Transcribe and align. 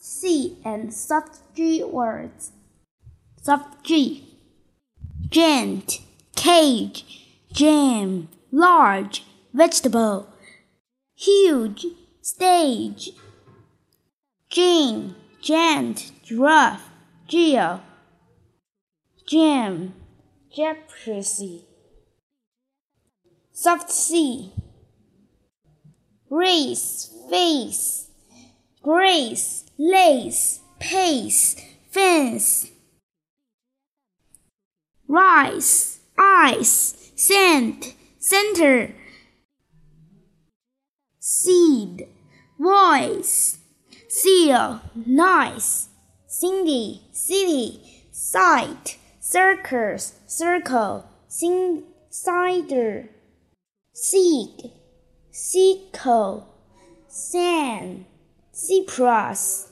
C 0.00 0.58
and 0.64 0.94
soft 0.94 1.40
G 1.54 1.82
words. 1.82 2.52
Soft 3.42 3.84
G. 3.84 4.24
Giant, 5.28 6.00
cage, 6.36 7.04
jam, 7.52 8.28
large, 8.52 9.24
vegetable, 9.52 10.28
huge, 11.16 11.84
stage. 12.22 13.10
Gene, 14.50 15.14
giant, 15.42 16.12
giraffe, 16.22 16.88
geo, 17.26 17.80
jam, 19.26 19.94
jealousy. 20.54 21.64
Soft 23.52 23.90
C. 23.90 24.52
Race, 26.30 27.12
face, 27.28 28.07
grace, 28.88 29.64
lace, 29.76 30.60
pace, 30.78 31.56
fence. 31.90 32.70
Rise, 35.06 36.00
ice, 36.18 37.12
scent, 37.14 37.94
center. 38.18 38.94
Seed, 41.18 42.06
voice, 42.58 43.58
seal, 44.08 44.80
nice. 45.04 45.88
Cindy, 46.26 47.02
city, 47.12 48.06
sight, 48.10 48.96
circus, 49.20 50.14
circle, 50.26 51.04
sing, 51.28 51.82
cider. 52.08 53.10
Seek, 53.92 54.72
sickle, 55.30 56.48
sand, 57.06 58.06
cypress. 58.58 59.68